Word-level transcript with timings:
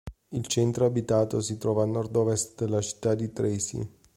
Il 0.29 0.47
centro 0.47 0.85
abitato 0.85 1.41
si 1.41 1.59
trova 1.59 1.83
a 1.83 1.85
nord-ovest 1.85 2.57
della 2.63 2.81
città 2.81 3.13
di 3.13 3.31
Tracy. 3.31 3.87